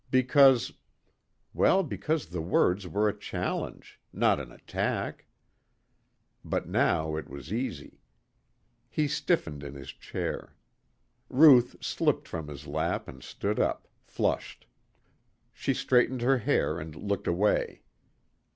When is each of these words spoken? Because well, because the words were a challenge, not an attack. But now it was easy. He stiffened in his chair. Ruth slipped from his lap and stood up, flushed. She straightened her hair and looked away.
Because 0.09 0.73
well, 1.53 1.83
because 1.83 2.25
the 2.25 2.41
words 2.41 2.87
were 2.87 3.07
a 3.07 3.15
challenge, 3.15 3.99
not 4.11 4.39
an 4.39 4.51
attack. 4.51 5.27
But 6.43 6.67
now 6.67 7.15
it 7.17 7.29
was 7.29 7.53
easy. 7.53 8.01
He 8.89 9.07
stiffened 9.07 9.61
in 9.61 9.75
his 9.75 9.91
chair. 9.93 10.55
Ruth 11.29 11.75
slipped 11.85 12.27
from 12.27 12.47
his 12.47 12.65
lap 12.65 13.07
and 13.07 13.21
stood 13.21 13.59
up, 13.59 13.87
flushed. 14.01 14.65
She 15.53 15.71
straightened 15.75 16.23
her 16.23 16.39
hair 16.39 16.79
and 16.79 16.95
looked 16.95 17.27
away. 17.27 17.83